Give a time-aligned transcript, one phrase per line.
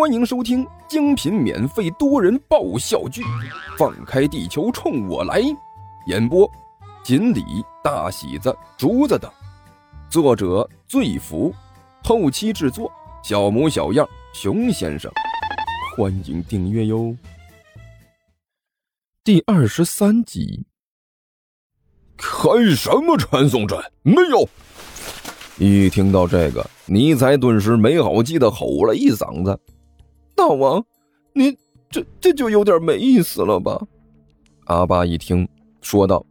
[0.00, 3.20] 欢迎收听精品免费多人爆笑剧
[3.76, 5.42] 《放开地球冲我来》，
[6.06, 6.50] 演播：
[7.04, 7.44] 锦鲤、
[7.84, 9.30] 大喜子、竹子等，
[10.08, 11.54] 作者：醉福，
[12.02, 12.90] 后期制作：
[13.22, 15.12] 小模小样、熊先生。
[15.94, 17.14] 欢迎订阅哟。
[19.22, 20.64] 第二十三集，
[22.16, 22.38] 开
[22.74, 23.78] 什么传送阵？
[24.00, 24.48] 没有。
[25.58, 29.60] 一听到这个，尼才顿时没好气的吼了一嗓子。
[30.40, 30.82] 大王，
[31.34, 31.54] 您
[31.90, 33.78] 这这就有点没意思了吧？
[34.64, 35.46] 阿巴一听，
[35.82, 36.24] 说道：“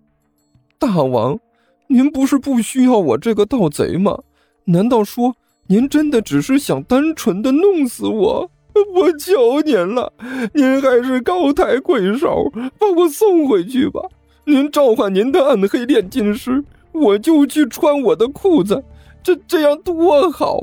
[0.79, 1.37] 大王，
[1.85, 4.17] 您不是不需要我这个盗贼吗？
[4.65, 5.35] 难道说
[5.67, 8.49] 您真的只是想单纯的弄死我？
[8.95, 10.11] 我求您了，
[10.55, 14.01] 您还是高抬贵手，把我送回去吧。
[14.45, 18.83] 您召唤您的暗黑炼金师，我就去穿我的裤子，
[19.21, 20.61] 这这样多好，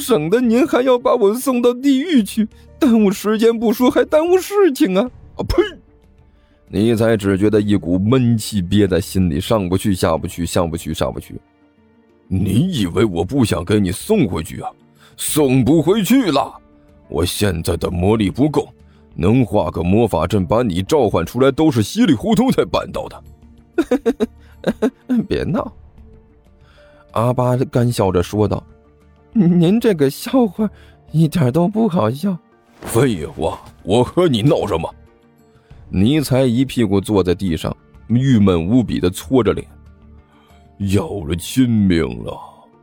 [0.00, 5.10] 省得您还要把我送到地狱去。”耽误时间不说，还耽误事情啊！
[5.36, 5.62] 啊呸！
[6.68, 11.40] 尼才只觉得一股闷气憋在心里，上不去下不去，上不去上不去。
[12.26, 14.70] 你以为我不想给你送回去啊？
[15.16, 16.52] 送不回去了！
[17.08, 18.68] 我现在的魔力不够，
[19.14, 23.22] 能画个魔法阵把你召唤出来，都是稀里糊涂才办到的。
[25.28, 25.72] 别闹！
[27.12, 28.64] 阿巴干笑着说道
[29.32, 30.68] ：“您这个笑话
[31.10, 32.36] 一点都不好笑。”
[32.82, 34.92] 废话，我和你闹什么？
[35.88, 37.76] 尼才一屁股坐在地上，
[38.08, 39.66] 郁闷无比的搓着脸。
[40.92, 42.36] 要了亲命了！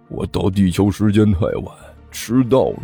[0.08, 1.76] 我到地球时间太晚，
[2.10, 2.84] 迟到了，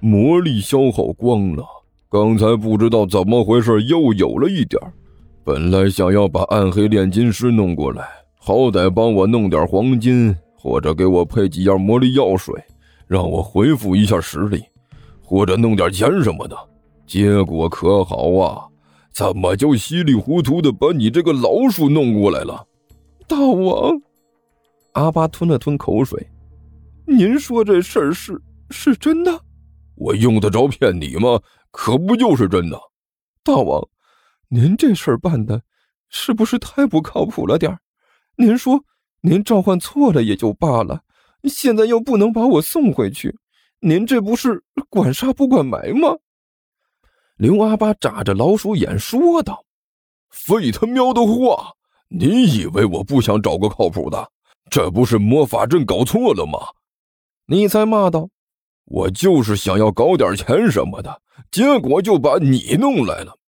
[0.00, 1.64] 魔力消耗光了。
[2.08, 4.80] 刚才不知道怎么回事，又有了一点
[5.44, 12.54] 本来想要把暗黑炼金师弄过来，好歹帮我弄点黄金，或者给我配几样魔力药水，
[13.10, 14.62] 让我恢复一下实力。
[15.20, 16.56] 或者弄点钱什么的，
[17.06, 18.66] 结果可好啊？
[19.12, 22.66] 怎么就稀里糊涂的把你这个老鼠弄过来了？
[23.26, 24.00] 大王，
[24.92, 26.24] 阿巴吞了吞口水，
[27.06, 29.40] 您说这事儿是是真的？
[29.96, 31.40] 我用得着骗你吗？
[31.72, 32.80] 可不就是真的？
[33.44, 33.88] 大王，
[34.48, 35.62] 您这事儿办的
[36.08, 37.78] 是不是太不靠谱了点儿
[38.36, 38.84] 您说
[39.20, 41.02] 您召唤错了也就罢了，
[41.44, 43.38] 现在又不能把我送回去。
[43.80, 46.18] 您这不是管杀不管埋吗？
[47.36, 49.64] 刘阿八眨着老鼠眼说道
[50.28, 51.74] ：“废他喵的话！
[52.08, 54.30] 你以为我不想找个靠谱的？
[54.68, 56.58] 这不是魔法阵搞错了吗？”
[57.46, 58.28] 你才骂道
[58.84, 63.38] ：“我就是想要搞点钱什么的，结果就把你弄来了。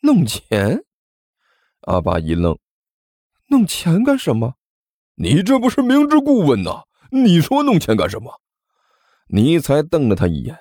[0.00, 0.82] 弄钱？”
[1.82, 2.58] 阿八一愣
[3.48, 4.54] ：“弄钱干什么？
[5.14, 6.82] 你这不是明知故问呐？
[7.12, 8.32] 你说弄钱干什么？”
[9.28, 10.56] 尼才瞪了他一眼，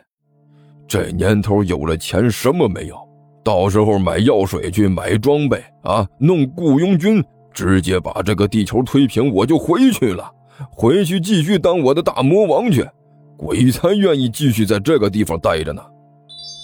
[0.88, 2.98] 这年头有了钱什么没有？
[3.44, 10.32] 到时候买药水去，买装备啊，弄雇佣军，直接把这个地球推平，我就回去了，
[10.70, 12.88] 回去继续当我的大魔王去。
[13.36, 15.84] 鬼才愿意继续在这个地方待着呢。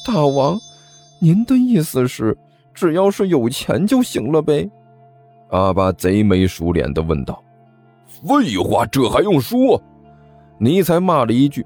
[0.06, 0.60] 大王，
[1.20, 2.38] 您的意思是，
[2.74, 4.70] 只要是有钱就行了呗？
[5.50, 7.44] 阿巴贼眉鼠脸的问道。
[8.24, 9.82] 废话，这还用说？
[10.58, 11.66] 尼才骂了一句。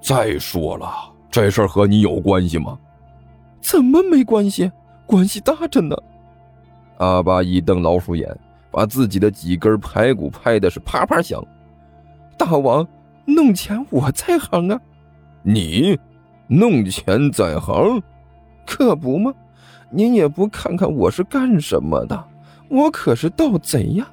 [0.00, 0.88] 再说了，
[1.30, 2.78] 这事儿和你有关系吗？
[3.60, 4.70] 怎么没关系？
[5.04, 5.96] 关系大着呢！
[6.98, 8.34] 阿巴一瞪老鼠眼，
[8.70, 11.44] 把自己的几根排骨拍的是啪啪响。
[12.38, 12.86] 大王，
[13.26, 14.80] 弄钱我在行啊！
[15.42, 15.98] 你，
[16.46, 18.00] 弄钱在行？
[18.64, 19.34] 可不吗？
[19.90, 22.24] 您也不看看我是干什么的？
[22.68, 24.08] 我可是盗贼呀！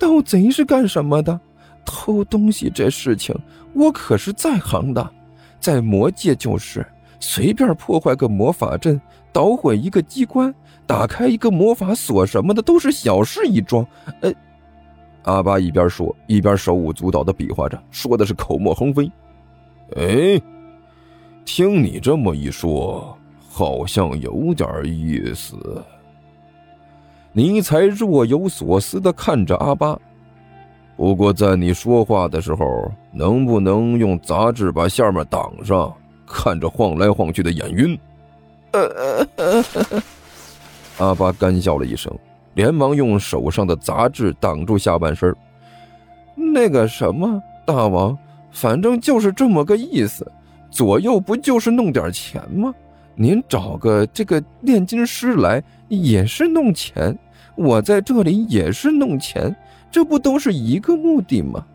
[0.00, 1.38] 盗贼是干什么的？
[1.84, 3.36] 偷东西这事情，
[3.74, 5.10] 我可是在行的。
[5.60, 6.86] 在魔界就是
[7.20, 8.98] 随便破坏个魔法阵，
[9.30, 10.54] 捣毁一个机关，
[10.86, 13.86] 打开一个魔法锁什么的都是小事一桩。
[14.22, 14.32] 呃，
[15.24, 19.10] 阿巴一边说一边手舞足蹈的比划着，说的是口沫横飞。
[19.96, 20.40] 哎，
[21.44, 23.18] 听你这么一说，
[23.50, 25.84] 好像有点意思。
[27.32, 29.98] 尼才若有所思的看着阿巴。
[30.96, 35.92] 不过，在你说话的时候，能不能用杂志把下面挡上？
[36.26, 37.98] 看着晃来晃去的眼晕。
[40.98, 42.16] 阿巴干笑了一声，
[42.54, 45.34] 连忙用手上的杂志挡住下半身。
[46.34, 48.16] 那个什么，大王，
[48.52, 50.30] 反正就是这么个意思。
[50.70, 52.72] 左右不就是弄点钱吗？
[53.16, 57.16] 您找个这个炼金师来也是弄钱，
[57.56, 59.54] 我在这里也是弄钱。
[59.90, 61.66] 这不都是一个目的吗？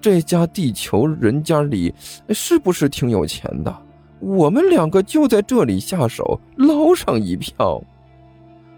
[0.00, 1.94] 这家地球人家里
[2.30, 3.74] 是不是挺有钱的？
[4.20, 7.82] 我们两个就在这里下手捞上一票。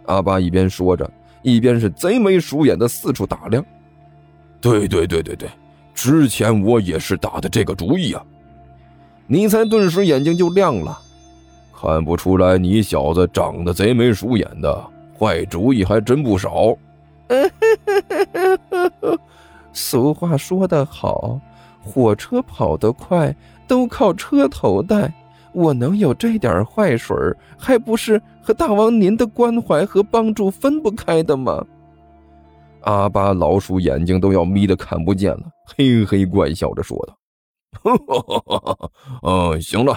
[0.07, 1.11] 阿巴一边说着，
[1.43, 3.65] 一边是贼眉鼠眼的四处打量。
[4.61, 5.49] 对对对对对，
[5.95, 8.25] 之前我也是打的这个主意啊！
[9.27, 11.01] 尼才顿时眼睛就亮了，
[11.81, 14.85] 看不出来你小子长得贼眉鼠眼的，
[15.19, 16.77] 坏主意还真不少。
[19.73, 21.41] 俗话说得好，
[21.83, 23.35] 火车跑得快
[23.67, 25.13] 都靠车头带。
[25.53, 27.17] 我能有这点坏水
[27.57, 31.65] 还不是和大王您的关怀和帮助分不开的吗？
[32.81, 35.45] 阿巴老鼠眼睛都要眯得看不见了，
[35.77, 37.17] 嘿嘿怪笑着说道
[39.23, 39.97] ：“嗯，行了，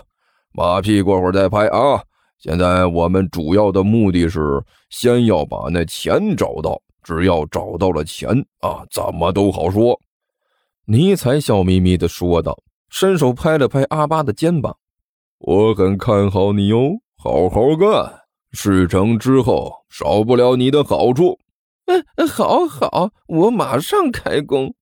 [0.53, 2.01] 马屁过会儿再拍啊！
[2.39, 8.29] 现在我们主要的目的是先要把那钱找到，只要找到了钱
[8.59, 9.99] 啊，怎么都好说。”
[10.85, 12.57] 尼才笑眯眯地说道，
[12.89, 14.77] 伸手拍了拍阿巴的肩膀。
[15.39, 18.21] 我很看好你哦，好好干，
[18.51, 21.37] 事成之后少不了你的好处。
[21.85, 24.73] 嗯，好好，我马上开工。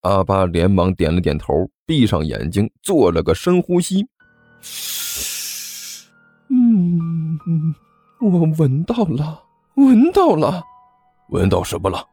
[0.00, 1.54] 阿巴连忙点了点头，
[1.86, 4.06] 闭上眼睛，做了个深呼吸。
[6.48, 7.38] 嗯，
[8.20, 8.28] 我
[8.58, 9.42] 闻到了，
[9.76, 10.62] 闻到了，
[11.30, 12.06] 闻到什么了？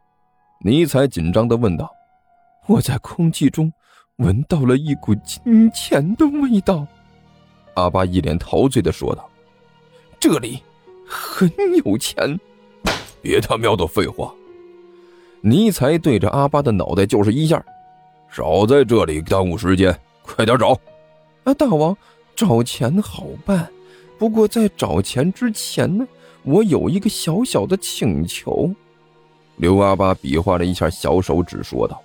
[0.63, 1.89] 尼采紧张的问道。
[2.67, 3.71] 我在空气中
[4.17, 6.85] 闻到了一股金钱的味道。
[7.75, 9.27] 阿巴一脸陶醉的说道
[10.19, 10.61] ：“这里
[11.07, 11.51] 很
[11.83, 12.39] 有钱。”
[13.21, 14.33] 别他喵的废话！
[15.41, 17.63] 尼采对着阿巴的脑袋就是一下，
[18.29, 20.77] 少在这里耽误时间，快点找！
[21.45, 21.95] 啊，大王，
[22.39, 23.69] 找钱好办，
[24.17, 26.07] 不过在找钱之前呢，
[26.43, 28.73] 我有一个小小的请求。
[29.57, 32.01] 刘阿巴比划了一下小手指，说道：“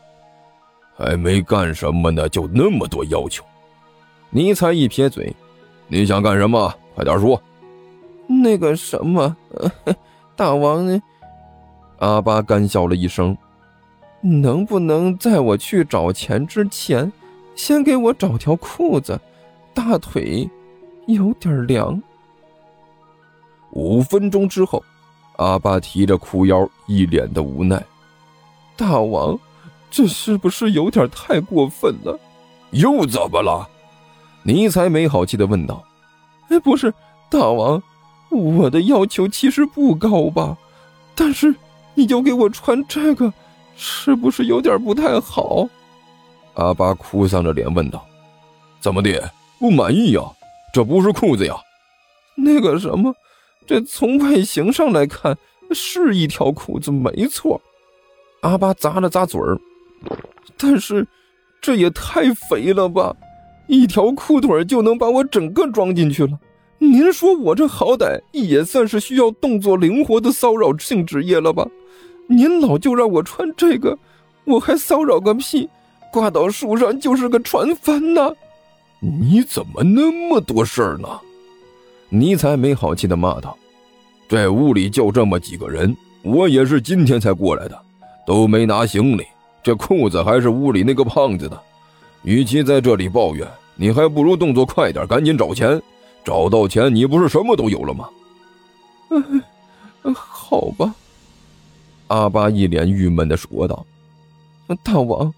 [0.99, 3.45] 还没干什么呢，就那么多要求？”
[4.31, 5.33] 尼才一撇嘴。
[5.87, 6.75] 你想干什么？
[6.97, 7.41] 快点说。
[8.27, 9.37] 那个什么，
[10.35, 11.01] 大王呢？
[12.01, 13.39] 阿巴干笑了一声。
[14.21, 17.13] 能不能在我去找钱之前，
[17.55, 19.21] 先给我找条裤子？
[19.75, 20.49] 大腿
[21.07, 22.01] 有点凉。
[23.73, 24.83] 五分钟之后，
[25.37, 27.83] 阿巴提着裤腰，一脸的无奈。
[28.77, 29.39] 大王，
[29.91, 32.19] 这是不是有点太过分了？
[32.71, 33.69] 又怎么了？
[34.45, 35.83] 尼才没好气的问道
[36.51, 36.93] ：“哎，不是，
[37.29, 37.83] 大王，
[38.31, 40.57] 我的要求其实不高吧？
[41.15, 41.55] 但是
[41.95, 43.33] 你就给我穿这个，
[43.77, 45.69] 是不是有点不太好？”
[46.55, 48.05] 阿巴哭丧着脸问道
[48.81, 49.33] ：“怎么的，
[49.65, 50.21] 不满意呀？
[50.75, 51.57] 这不是裤子呀？
[52.37, 53.15] 那个什么，
[53.67, 55.39] 这从外形上来看
[55.71, 57.59] 是一条裤子，没错。”
[58.45, 59.59] 阿巴咂了咂嘴儿，
[60.59, 61.09] 但是
[61.63, 63.17] 这也太肥了吧！
[63.67, 66.39] 一条裤腿就能把我整个装进去了，
[66.77, 71.67] 您说我这好歹也算是需要动作灵活的骚扰性职业了吧？
[72.29, 73.99] 您老就让我穿这个，
[74.45, 75.71] 我还骚扰个屁？
[76.13, 78.31] 挂到树上就是个船帆呐！
[79.05, 81.09] 你怎么那么多事儿呢？
[82.09, 83.55] 尼才没好气的骂道
[84.27, 87.79] ：“这屋里就这么几个人，我也是今天才过来的，
[88.27, 89.27] 都没拿行李，
[89.63, 91.61] 这裤子还是屋里那个胖子的。”
[92.25, 93.47] 与其在这里抱怨，
[93.77, 95.81] 你还不如动作快点，赶紧找钱。
[96.25, 98.09] 找到钱，你不是什么都有了吗？
[99.11, 100.95] 嗯，好吧。
[102.07, 103.85] 阿巴一脸郁闷的说道
[104.83, 105.35] ：“大王，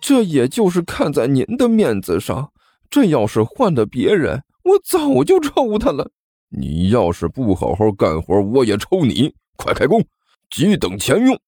[0.00, 2.50] 这也就是看在您的面子上。
[2.90, 6.10] 这要是换了别人，我早就抽他了。
[6.48, 9.34] 你要是不好好干活，我也抽你。
[9.56, 10.04] 快开工，
[10.50, 11.38] 急等钱用。”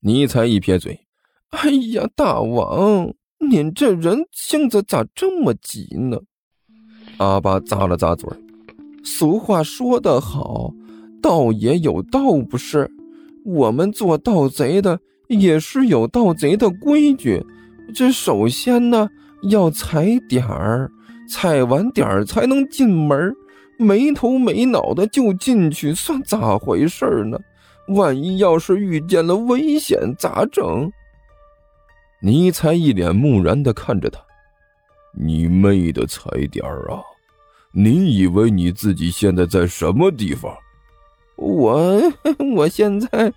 [0.00, 1.06] 尼才一撇嘴
[1.50, 3.12] ：“哎呀，大王。”
[3.50, 6.20] 您这人性子咋这么急呢？
[7.16, 8.30] 阿巴咂了咂嘴
[9.04, 10.72] 俗话说得好，
[11.20, 12.88] 盗也有盗不是？
[13.44, 17.44] 我们做盗贼的也是有盗贼的规矩。
[17.92, 19.08] 这首先呢，
[19.42, 20.90] 要踩点儿，
[21.28, 23.34] 踩完点儿才能进门。
[23.78, 27.38] 没头没脑的就进去，算咋回事呢？
[27.88, 30.90] 万一要是遇见了危险，咋整？
[32.20, 34.20] 尼才一脸木然的看着他，
[35.12, 37.02] 你妹的踩点儿啊！
[37.72, 40.54] 你以为你自己现在在什么地方？
[41.36, 42.00] 我
[42.54, 43.32] 我现在……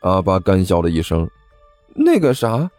[0.00, 1.26] 阿巴干笑了一声，
[1.94, 2.70] 那个啥，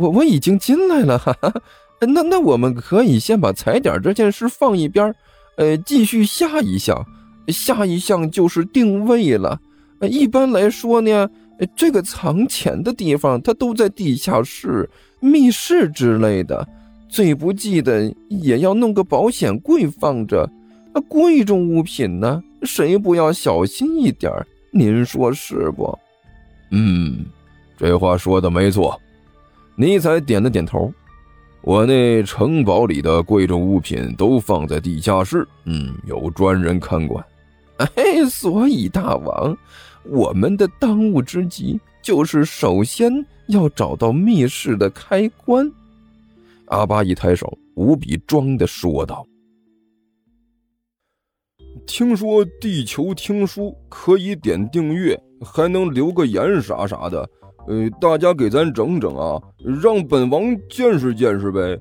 [0.00, 1.52] 我我已经进来了，哈哈。
[2.00, 5.14] 那那我们可以先把踩点这件事放一边，
[5.56, 7.06] 呃，继续下一项，
[7.48, 9.60] 下一项就是定位了。
[10.00, 11.28] 一般来说呢。
[11.76, 14.88] 这个藏钱的地方，它都在地下室、
[15.20, 16.66] 密室之类的。
[17.06, 20.48] 最不济的也要弄个保险柜放着。
[20.94, 24.32] 那贵重物品呢，谁不要小心一点
[24.72, 25.98] 您说是不？
[26.70, 27.26] 嗯，
[27.76, 28.98] 这话说的没错。
[29.80, 30.92] 尼采点了点头。
[31.62, 37.24] 我那城堡里的贵重物品都放在地下室，嗯，有专人看管。
[37.76, 39.56] 哎，所以大王，
[40.04, 45.70] 我们的当务之急就是首先要找到密室的开关。
[46.66, 49.26] 阿巴一抬手，无比装的说道
[51.86, 57.28] ：“听说地球听书可以点订阅，还能留个言啥啥的。”
[57.68, 59.40] 呃，大家给咱整整啊，
[59.82, 61.78] 让本王见识见识呗。